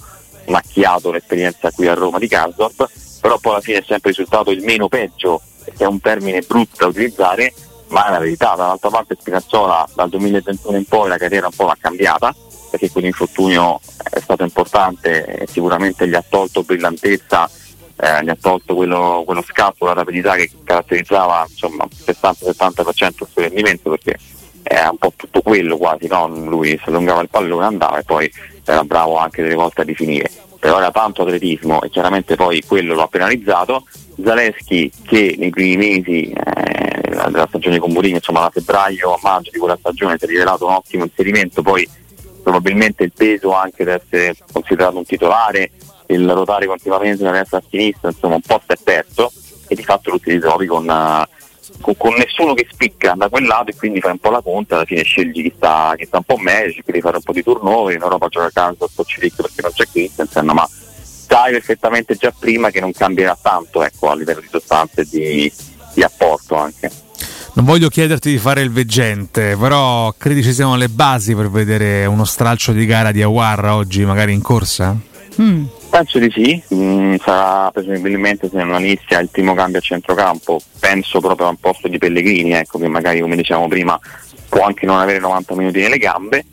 macchiato 0.47 1.11
l'esperienza 1.11 1.71
qui 1.71 1.87
a 1.87 1.95
Roma 1.95 2.19
di 2.19 2.29
Karsdorp, 2.29 2.91
però 3.21 3.39
poi 3.39 3.53
alla 3.53 3.61
fine 3.61 3.79
è 3.79 3.85
sempre 3.87 4.11
risultato 4.11 4.51
il 4.51 4.63
meno 4.63 4.89
peggio, 4.89 5.41
che 5.65 5.85
è 5.85 5.87
un 5.87 6.01
termine 6.01 6.43
brutto 6.43 6.77
da 6.79 6.87
utilizzare, 6.87 7.55
ma 7.89 8.07
è 8.07 8.11
la 8.11 8.19
verità, 8.19 8.55
dall'altra 8.57 8.91
parte 8.91 9.17
Spinazzola 9.19 9.89
dal 9.95 10.09
2021 10.09 10.77
in 10.77 10.85
poi 10.85 11.09
la 11.09 11.19
carriera 11.19 11.47
un 11.47 11.55
po' 11.55 11.67
l'ha 11.67 11.77
cambiata, 11.79 12.35
perché 12.71 12.91
quell'infortunio 12.91 13.81
è 14.11 14.21
stato 14.21 14.43
importante 14.43 15.25
e 15.25 15.47
sicuramente 15.47 16.07
gli 16.09 16.15
ha 16.15 16.25
tolto 16.27 16.63
brillantezza, 16.63 17.51
eh, 18.01 18.25
gli 18.25 18.31
ha 18.31 18.37
tolto 18.41 18.75
quello, 18.75 19.23
quello 19.27 19.43
scatto, 19.43 19.85
la 19.85 19.93
rapidità 19.93 20.35
che 20.35 20.51
caratterizzava 20.65 21.47
insomma, 21.49 21.85
il 21.85 22.17
60-70% 22.21 22.85
del 22.85 23.13
suo 23.31 23.43
rendimento, 23.43 23.91
perché 23.91 24.17
è 24.63 24.87
un 24.87 24.97
po' 24.97 25.13
tutto 25.17 25.43
quello 25.43 25.77
quasi, 25.77 26.07
no? 26.07 26.29
lui 26.29 26.79
si 26.83 26.89
allungava 26.89 27.21
il 27.21 27.29
pallone, 27.29 27.67
andava 27.67 27.99
e 27.99 28.05
poi 28.05 28.31
era 28.65 28.85
bravo 28.85 29.17
anche 29.17 29.43
delle 29.43 29.55
volte 29.55 29.83
a 29.83 29.85
rifinire. 29.85 30.31
Però 30.59 30.79
era 30.79 30.91
tanto 30.91 31.23
atletismo 31.23 31.81
e 31.83 31.89
chiaramente 31.89 32.37
poi 32.37 32.63
quello 32.67 32.95
lo 32.95 33.03
ha 33.03 33.09
penalizzato. 33.09 33.85
Zaleschi 34.23 34.93
che 35.07 35.35
nei 35.39 35.49
primi 35.49 35.77
mesi 35.77 36.31
eh, 36.31 37.01
della 37.09 37.47
stagione 37.49 37.79
con 37.79 37.91
Mourinho, 37.93 38.17
insomma 38.17 38.41
da 38.41 38.51
febbraio 38.51 39.15
a 39.15 39.19
maggio 39.23 39.51
di 39.51 39.59
quella 39.59 39.79
stagione 39.79 40.17
si 40.19 40.25
è 40.25 40.29
rivelato 40.29 40.67
un 40.67 40.73
ottimo 40.73 41.05
inserimento, 41.05 41.63
poi 41.63 41.89
probabilmente 42.43 43.05
il 43.05 43.13
peso 43.15 43.55
anche 43.55 43.85
di 43.85 43.91
essere 43.91 44.35
considerato 44.53 44.99
un 44.99 45.05
titolare, 45.05 45.71
il 46.11 46.31
rotare 46.31 46.67
continuamente 46.67 47.23
da 47.23 47.31
destra 47.31 47.59
a 47.59 47.63
sinistra, 47.69 48.11
insomma 48.11 48.35
un 48.35 48.41
po' 48.41 48.61
si 48.67 48.73
è 48.73 48.77
perso 48.83 49.33
e 49.69 49.75
di 49.75 49.85
fatto 49.85 50.11
lo 50.11 50.21
si 50.23 50.31
ritrovi 50.31 50.67
con, 50.67 50.83
uh, 50.83 51.81
con, 51.81 51.97
con, 51.97 52.15
nessuno 52.15 52.55
che 52.55 52.67
spicca 52.71 53.15
da 53.17 53.29
quel 53.29 53.47
lato 53.47 53.71
e 53.71 53.77
quindi 53.77 54.01
fai 54.01 54.13
un 54.13 54.19
po' 54.19 54.31
la 54.31 54.43
conta, 54.43 54.75
alla 54.75 54.85
fine 54.85 55.03
scegli 55.03 55.43
chi 55.43 55.53
sta, 55.55 55.95
chi 55.97 56.07
sta 56.07 56.19
un 56.19 56.25
po' 56.25 56.37
meglio, 56.39 56.73
cerchi 56.73 56.93
di 56.93 57.01
fare 57.01 57.17
un 57.17 57.23
po' 57.23 57.33
di 57.33 57.43
turnover, 57.43 57.95
in 57.95 58.03
Europa 58.03 58.29
gioca 58.29 58.47
a 58.47 58.51
casa 58.53 58.89
sto 58.89 59.05
Cilic 59.05 59.37
perché 59.37 59.63
non 59.63 59.71
c'è 59.73 59.87
Christensen, 59.91 60.47
ma 60.47 60.69
sai 61.31 61.53
perfettamente 61.53 62.17
già 62.17 62.33
prima 62.37 62.71
che 62.71 62.81
non 62.81 62.93
cambierà 62.93 63.39
tanto 63.41 63.85
ecco, 63.85 64.11
a 64.11 64.17
livello 64.17 64.41
di 64.41 64.49
sostanza 64.51 65.01
e 65.03 65.07
di, 65.09 65.53
di 65.95 66.03
apporto 66.03 66.57
anche. 66.57 66.91
Non 67.53 67.65
voglio 67.65 67.89
chiederti 67.89 68.31
di 68.31 68.39
fare 68.39 68.63
il 68.63 68.71
veggente, 68.71 69.57
però 69.57 70.13
credi 70.17 70.43
ci 70.43 70.53
siano 70.53 70.77
le 70.77 70.89
basi 70.89 71.35
per 71.35 71.51
vedere 71.51 72.07
uno 72.07 72.25
stralcio 72.25 72.73
di 72.73 72.87
gara 72.87 73.13
di 73.13 73.23
Aguarra 73.23 73.75
oggi, 73.75 74.05
magari 74.05 74.33
in 74.33 74.41
corsa? 74.41 74.97
Mm. 75.41 75.65
Penso 75.91 76.21
di 76.21 76.31
sì, 76.31 76.63
mm, 76.73 77.17
sarà 77.17 77.71
presumibilmente 77.73 78.49
se 78.49 78.63
non 78.63 78.81
inizia 78.81 79.19
il 79.19 79.29
primo 79.29 79.55
cambio 79.55 79.81
a 79.81 79.83
centrocampo, 79.83 80.61
penso 80.79 81.19
proprio 81.19 81.49
a 81.49 81.51
un 81.51 81.57
posto 81.57 81.89
di 81.89 81.99
Pellegrini, 81.99 82.53
ecco, 82.53 82.79
che 82.79 82.87
magari 82.87 83.21
come 83.21 83.35
dicevamo 83.35 83.67
prima 83.67 83.99
può 84.49 84.63
anche 84.63 84.87
non 84.87 84.99
avere 84.99 85.19
90 85.19 85.55
minuti 85.57 85.81
nelle 85.81 85.99
gambe, 85.99 86.45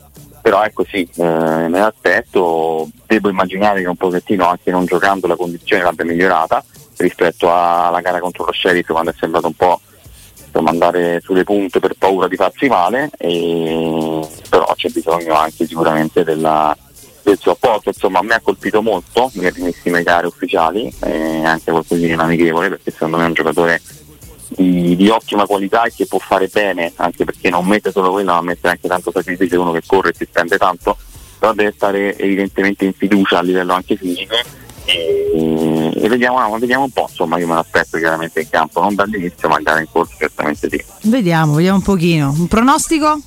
però 0.41 0.63
ecco 0.63 0.84
sì, 0.89 1.08
eh, 1.17 1.24
me 1.24 1.70
l'aspetto, 1.70 2.89
devo 3.06 3.29
immaginare 3.29 3.82
che 3.82 3.88
un 3.88 3.96
pochettino 3.96 4.48
anche 4.48 4.72
non 4.72 4.86
giocando 4.86 5.27
la 5.27 5.36
condizione 5.36 5.84
l'abbia 5.84 6.06
migliorata 6.06 6.63
rispetto 6.98 7.53
alla 7.53 8.01
gara 8.01 8.20
contro 8.20 8.46
lo 8.46 8.53
Sheriff 8.53 8.89
quando 8.89 9.12
è 9.12 9.15
sembrato 9.20 9.48
un 9.48 9.53
po' 9.53 9.79
andare 10.65 11.22
sulle 11.22 11.44
punte 11.44 11.79
per 11.79 11.94
paura 11.98 12.27
di 12.27 12.36
farsi 12.36 12.67
male, 12.67 13.12
e... 13.17 14.27
però 14.50 14.74
c'è 14.75 14.89
bisogno 14.89 15.36
anche 15.36 15.67
sicuramente 15.67 16.24
della 16.24 16.75
del 17.29 17.39
suo 17.39 17.51
apporto, 17.51 17.89
insomma 17.89 18.19
a 18.19 18.24
me 18.24 18.36
ha 18.36 18.39
colpito 18.39 18.81
molto 18.81 19.29
nelle 19.34 19.51
primissime 19.51 20.03
gare 20.03 20.27
ufficiali 20.27 20.91
e 21.01 21.43
anche 21.43 21.72
qualcosina 21.72 22.24
amichevole 22.24 22.69
perché 22.69 22.91
secondo 22.91 23.17
me 23.17 23.24
è 23.24 23.27
un 23.27 23.34
giocatore 23.34 23.81
di, 24.50 24.96
di, 24.96 25.10
ottima 25.10 25.46
qualità 25.46 25.84
e 25.84 25.93
che 25.93 26.05
può 26.05 26.19
fare 26.19 26.48
bene 26.48 26.93
anche 26.96 27.25
perché 27.25 27.50
non 27.50 27.65
mette 27.65 27.91
solo 27.91 28.12
quello 28.12 28.31
ma 28.31 28.41
mette 28.41 28.69
anche 28.69 28.88
tanto 28.88 29.12
sacrificio 29.12 29.60
uno 29.60 29.74
che 29.74 29.81
corre 29.86 30.12
e 30.12 30.13
si 30.17 30.25
spende 30.25 30.57
tanto 30.57 30.98
però 31.38 31.53
deve 31.53 31.74
stare 31.75 32.17
evidentemente 32.17 32.86
in 32.86 32.93
fiducia 32.93 33.39
a 33.39 33.41
livello 33.41 33.74
anche 33.74 33.96
fisico. 33.96 34.36
E, 34.86 36.07
vediamo, 36.07 36.57
vediamo, 36.57 36.86
un 36.86 36.91
po' 36.91 37.07
insomma 37.10 37.38
io 37.38 37.46
me 37.46 37.55
l'aspetto 37.55 37.98
chiaramente 37.98 38.39
in 38.39 38.50
campo 38.50 38.79
non 38.79 38.96
dall'inizio 38.96 39.50
ma 39.50 39.55
andare 39.55 39.81
in 39.81 39.88
corso 39.91 40.15
certamente 40.17 40.69
sì. 40.69 40.81
Vediamo 41.10 41.55
vediamo 41.55 41.77
un 41.77 41.84
pochino. 41.84 42.34
Un 42.36 42.48
pronostico? 42.48 43.19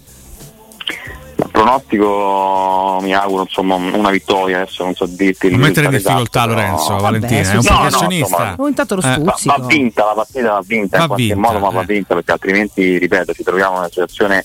Pronostico 1.61 2.99
mi 3.03 3.15
auguro 3.15 3.43
insomma 3.43 3.75
una 3.75 4.11
vittoria 4.11 4.63
adesso 4.63 4.83
non 4.83 4.95
so 4.95 5.07
dirti 5.07 5.51
non 5.51 5.61
mettere 5.61 5.87
in 5.87 5.93
difficoltà 5.93 6.41
esatto, 6.41 6.55
Lorenzo 6.55 6.91
no. 6.91 7.01
Valentina 7.01 7.43
Vabbè, 7.43 7.53
è 7.53 7.57
un 7.57 7.65
no, 7.69 7.79
professionista 7.81 8.55
no, 8.57 8.67
intanto 8.67 8.95
lo 8.95 9.03
eh, 9.03 9.19
va, 9.19 9.37
va, 9.45 9.67
vinta 9.67 10.05
la 10.05 10.13
partita 10.13 10.53
va 10.53 10.63
vinta 10.65 10.97
va 10.97 11.03
in 11.03 11.09
qualche 11.09 11.35
vinta, 11.35 11.41
modo 11.41 11.59
ma 11.59 11.69
eh. 11.69 11.75
va 11.75 11.83
vinta 11.83 12.15
perché 12.15 12.33
altrimenti 12.33 12.99
ripeto 12.99 13.33
ci 13.35 13.43
troviamo 13.43 13.73
in 13.73 13.79
una 13.79 13.89
situazione 13.89 14.45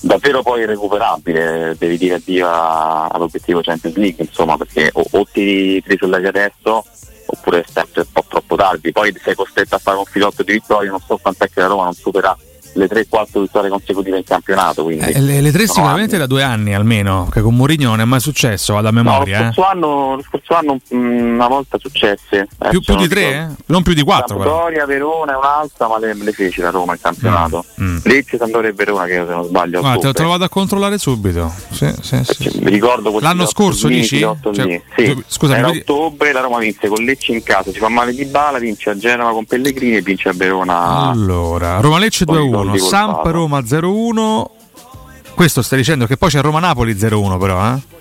davvero 0.00 0.42
poi 0.42 0.62
irrecuperabile 0.62 1.74
devi 1.78 1.98
dire 1.98 2.14
addio 2.14 2.48
all'obiettivo 2.48 3.60
Champions 3.60 3.96
League 3.96 4.24
insomma 4.24 4.56
perché 4.56 4.90
o, 4.92 5.04
o 5.10 5.24
ti, 5.24 5.82
ti 5.82 5.88
risollevi 5.88 6.26
adesso 6.28 6.84
oppure 7.26 7.60
è 7.60 7.64
sempre 7.68 8.02
un 8.02 8.12
po' 8.12 8.24
troppo 8.28 8.54
tardi 8.54 8.92
poi 8.92 9.12
sei 9.20 9.34
costretto 9.34 9.74
a 9.74 9.78
fare 9.78 9.98
un 9.98 10.04
filotto 10.04 10.44
di 10.44 10.52
vittoria 10.52 10.90
non 10.90 11.00
so 11.04 11.16
quant'è 11.16 11.48
che 11.50 11.60
la 11.60 11.66
Roma 11.66 11.84
non 11.84 11.94
supera 11.94 12.36
le 12.76 12.88
3-4 12.88 13.40
vittorie 13.40 13.70
consecutive 13.70 14.18
in 14.18 14.24
campionato. 14.24 14.88
Eh, 14.88 15.20
le, 15.20 15.40
le, 15.40 15.52
tre 15.52 15.66
sicuramente 15.66 16.16
anni. 16.16 16.26
da 16.26 16.26
due 16.26 16.42
anni 16.42 16.74
almeno, 16.74 17.28
che 17.30 17.40
con 17.40 17.54
Mourinho 17.54 17.88
non 17.88 18.00
è 18.00 18.04
mai 18.04 18.20
successo, 18.20 18.74
vado 18.74 18.88
a 18.88 18.92
memoria. 18.92 19.38
No, 19.38 19.44
lo, 19.46 19.52
scorso 19.52 19.62
eh. 19.62 19.72
anno, 19.72 20.14
lo, 20.16 20.22
scorso 20.22 20.54
anno, 20.54 20.78
mm, 20.94 21.34
una 21.34 21.48
volta 21.48 21.78
successe. 21.78 22.48
Più, 22.70 22.80
più 22.80 22.96
di 22.96 23.08
tre? 23.08 23.22
Eh? 23.22 23.46
Non 23.66 23.82
più 23.82 23.94
di 23.94 24.02
quattro. 24.02 24.38
Sampdoria, 24.38 24.86
Verona 24.86 25.32
è 25.32 25.36
un'altra, 25.36 25.88
ma 25.88 25.98
le, 25.98 26.14
le 26.14 26.32
fece 26.32 26.62
la 26.62 26.70
Roma 26.70 26.92
in 26.92 27.00
campionato. 27.00 27.64
Mm. 27.80 27.86
Mm. 27.86 27.98
Lecce, 28.04 28.36
Sampdoria 28.36 28.70
e 28.70 28.72
Verona, 28.72 29.04
che 29.06 29.14
se 29.14 29.32
non 29.32 29.44
sbaglio. 29.44 29.80
Guarda, 29.80 30.08
te, 30.08 30.12
te 30.12 30.22
lo 30.22 30.28
vado 30.28 30.44
a 30.44 30.48
controllare 30.48 30.98
subito. 30.98 31.52
Sì, 31.70 31.92
sì, 32.00 32.20
sì, 32.24 32.50
sì. 32.50 32.58
Mi 32.60 32.70
ricordo 32.70 33.18
L'anno 33.20 33.46
scorso 33.46 33.88
dici? 33.88 34.20
Cioè, 34.20 34.82
sì. 34.96 35.24
Scusami, 35.26 35.58
era 35.58 35.68
ottobre, 35.68 36.32
la 36.32 36.40
Roma 36.40 36.58
vinse 36.58 36.88
con 36.88 37.04
Lecce 37.04 37.32
in 37.32 37.42
casa, 37.42 37.70
si 37.70 37.78
fa 37.78 37.88
male 37.88 38.12
di 38.12 38.24
bala, 38.24 38.58
vince 38.58 38.90
a 38.90 38.96
Genova 38.96 39.32
con 39.32 39.44
Pellegrini 39.44 39.96
e 39.96 40.02
vince 40.02 40.28
a 40.28 40.32
Verona. 40.34 41.10
Allora, 41.10 41.80
Roma 41.80 41.98
Lecce 41.98 42.24
2-1, 42.24 42.65
Sampa 42.74 43.30
Roma 43.30 43.60
0-1. 43.60 44.44
Questo 45.34 45.62
stai 45.62 45.78
dicendo 45.78 46.06
che 46.06 46.16
poi 46.16 46.30
c'è 46.30 46.40
Roma-Napoli 46.40 46.94
0-1 46.94 47.38
però, 47.38 47.74
eh? 47.74 47.94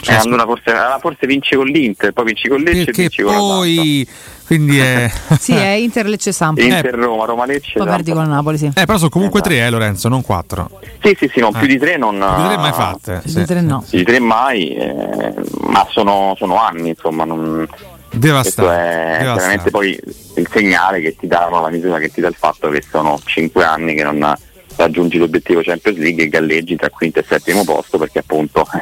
Cioè, 0.00 0.14
eh, 0.14 0.18
allora 0.18 0.44
forse, 0.44 0.72
forse 1.00 1.26
vince 1.26 1.56
con 1.56 1.66
l'Inter, 1.66 2.12
poi 2.12 2.24
vinci 2.26 2.48
con 2.48 2.60
Lecce 2.60 2.90
e 2.90 2.92
vinci 2.92 3.22
poi... 3.22 4.08
Quindi 4.46 4.78
è... 4.78 5.10
sì, 5.38 5.52
è 5.52 5.72
Inter 5.72 6.06
Lecce 6.06 6.32
Sampa. 6.32 6.62
Inter 6.62 6.94
Roma, 6.94 7.26
Roma 7.26 7.44
Lecce. 7.44 7.78
Poi 7.78 7.86
perdi 7.86 8.12
con 8.12 8.26
Napoli, 8.26 8.56
sì. 8.56 8.66
Eh, 8.66 8.86
però 8.86 8.96
sono 8.96 9.10
comunque 9.10 9.40
esatto. 9.40 9.54
tre, 9.54 9.66
eh, 9.66 9.70
Lorenzo, 9.70 10.08
non 10.08 10.22
quattro. 10.22 10.70
Sì, 11.02 11.14
sì, 11.18 11.30
sì, 11.30 11.40
no, 11.40 11.50
più 11.50 11.66
di 11.66 11.76
tre 11.76 11.98
non. 11.98 12.16
Più 12.16 12.42
di 12.42 12.48
tre 12.48 12.56
mai 12.56 12.72
fatte. 12.72 13.18
Più 13.20 13.30
sì. 13.30 13.38
di 13.40 13.44
tre 13.44 13.60
no. 13.60 13.84
Più 13.86 13.98
di 13.98 14.04
tre 14.04 14.18
mai, 14.20 14.74
eh, 14.74 15.34
ma 15.66 15.86
sono, 15.90 16.34
sono, 16.38 16.58
anni, 16.58 16.90
insomma, 16.90 17.24
non. 17.24 17.68
Devastante. 18.10 19.18
è 19.18 19.18
chiaramente 19.20 19.70
poi 19.70 19.98
il 20.36 20.48
segnale 20.50 21.00
che 21.00 21.16
ti 21.16 21.26
dà 21.26 21.48
la 21.50 21.68
misura 21.68 21.98
che 21.98 22.10
ti 22.10 22.20
dà 22.20 22.28
il 22.28 22.34
fatto 22.34 22.68
che 22.70 22.82
sono 22.82 23.20
cinque 23.24 23.64
anni 23.64 23.94
che 23.94 24.02
non 24.02 24.34
raggiungi 24.76 25.18
l'obiettivo 25.18 25.60
Champions 25.62 25.98
League 25.98 26.24
e 26.24 26.28
galleggi 26.28 26.76
tra 26.76 26.88
quinto 26.90 27.18
e 27.18 27.24
settimo 27.26 27.64
posto 27.64 27.98
perché 27.98 28.20
appunto 28.20 28.66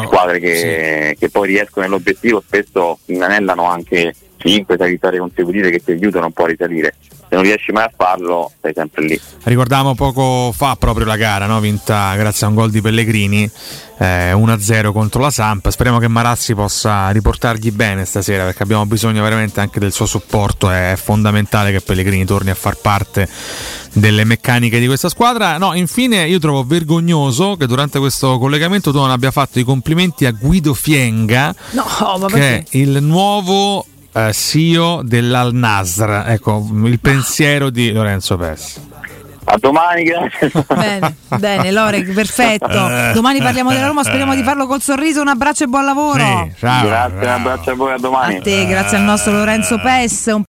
le 0.00 0.06
squadre 0.06 0.38
che, 0.38 0.56
sì. 1.12 1.18
che, 1.18 1.30
poi 1.30 1.48
riescono 1.48 1.86
nell'obiettivo 1.86 2.42
spesso 2.46 2.98
inanellano 3.06 3.64
anche 3.64 4.14
5-6 4.38 4.88
vittorie 4.88 5.18
consecutive 5.18 5.70
che 5.70 5.82
ti 5.82 5.92
aiutano 5.92 6.26
un 6.26 6.32
po' 6.32 6.44
a 6.44 6.48
risalire. 6.48 6.94
Se 7.32 7.38
non 7.38 7.46
riesci 7.46 7.72
mai 7.72 7.84
a 7.84 7.92
farlo, 7.96 8.52
sei 8.60 8.74
sempre 8.74 9.06
lì. 9.06 9.18
Ricordavamo 9.44 9.94
poco 9.94 10.52
fa 10.54 10.76
proprio 10.76 11.06
la 11.06 11.16
gara, 11.16 11.46
no? 11.46 11.60
vinta 11.60 12.14
grazie 12.14 12.44
a 12.44 12.50
un 12.50 12.54
gol 12.54 12.70
di 12.70 12.82
Pellegrini, 12.82 13.50
eh, 13.96 14.32
1-0 14.32 14.92
contro 14.92 15.22
la 15.22 15.30
Samp. 15.30 15.70
Speriamo 15.70 15.98
che 15.98 16.08
Marazzi 16.08 16.54
possa 16.54 17.08
riportargli 17.08 17.70
bene 17.70 18.04
stasera 18.04 18.44
perché 18.44 18.62
abbiamo 18.64 18.84
bisogno 18.84 19.22
veramente 19.22 19.60
anche 19.60 19.80
del 19.80 19.92
suo 19.92 20.04
supporto. 20.04 20.68
È 20.68 20.92
fondamentale 21.02 21.72
che 21.72 21.80
Pellegrini 21.80 22.26
torni 22.26 22.50
a 22.50 22.54
far 22.54 22.76
parte 22.76 23.26
delle 23.94 24.24
meccaniche 24.24 24.78
di 24.78 24.86
questa 24.86 25.08
squadra. 25.08 25.56
No, 25.56 25.72
infine 25.72 26.26
io 26.26 26.38
trovo 26.38 26.64
vergognoso 26.64 27.56
che 27.56 27.66
durante 27.66 27.98
questo 27.98 28.36
collegamento 28.36 28.92
tu 28.92 28.98
non 28.98 29.10
abbia 29.10 29.30
fatto 29.30 29.58
i 29.58 29.64
complimenti 29.64 30.26
a 30.26 30.32
Guido 30.32 30.74
Fienga, 30.74 31.54
No, 31.70 32.18
ma 32.18 32.26
che 32.26 32.58
è 32.58 32.64
il 32.72 33.02
nuovo 33.02 33.86
eh, 34.12 34.32
CEO 34.32 35.02
dell'Al 35.02 35.54
Nasr. 35.54 36.24
Ecco, 36.26 36.68
il 36.84 37.00
pensiero 37.00 37.70
di 37.70 37.92
Lorenzo 37.92 38.36
Pessi. 38.36 38.90
A 39.44 39.58
domani, 39.58 40.04
grazie. 40.04 40.50
Bene, 40.68 41.16
bene, 41.36 41.72
Lore, 41.72 42.02
perfetto. 42.04 43.12
Domani 43.12 43.40
parliamo 43.40 43.70
della 43.72 43.88
Roma, 43.88 44.04
speriamo 44.04 44.34
di 44.34 44.42
farlo 44.42 44.66
col 44.66 44.80
sorriso. 44.80 45.20
Un 45.20 45.28
abbraccio 45.28 45.64
e 45.64 45.66
buon 45.66 45.84
lavoro. 45.84 46.48
Sì, 46.48 46.54
ciao, 46.58 46.86
grazie, 46.86 47.16
un 47.16 47.22
ciao. 47.22 47.36
abbraccio 47.36 47.70
a 47.70 47.74
voi, 47.74 47.92
a 47.92 47.98
domani. 47.98 48.36
A 48.36 48.40
te, 48.40 48.66
grazie 48.66 48.96
al 48.98 49.02
nostro 49.02 49.32
Lorenzo 49.32 49.78
Pes. 49.78 50.26
Un 50.32 50.40